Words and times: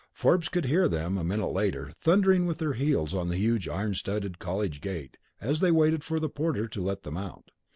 Forbes 0.15 0.49
could 0.49 0.65
hear 0.65 0.87
them, 0.87 1.15
a 1.15 1.23
minute 1.23 1.51
later, 1.51 1.93
thundering 2.01 2.47
with 2.47 2.57
their 2.57 2.73
heels 2.73 3.13
on 3.13 3.29
the 3.29 3.37
huge 3.37 3.67
iron 3.69 3.93
studded 3.93 4.39
college 4.39 4.81
gate 4.81 5.15
as 5.39 5.59
they 5.59 5.69
waited 5.71 6.03
for 6.03 6.19
the 6.19 6.27
porter 6.27 6.67
to 6.69 6.81
let 6.81 7.03
them 7.03 7.17
out. 7.17 7.51